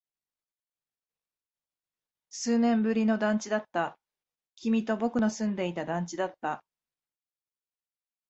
[2.31, 3.99] 数年ぶりの団地だった。
[4.55, 6.63] 君と僕の住んでいた団地だった。